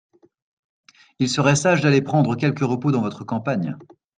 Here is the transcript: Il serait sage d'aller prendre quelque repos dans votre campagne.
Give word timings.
Il 1.19 1.29
serait 1.29 1.55
sage 1.55 1.81
d'aller 1.81 2.01
prendre 2.01 2.35
quelque 2.35 2.63
repos 2.63 2.89
dans 2.89 3.01
votre 3.01 3.23
campagne. 3.23 3.77